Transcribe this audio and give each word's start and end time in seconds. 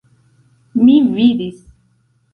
Mi 0.87 0.95
vidis! 1.13 1.63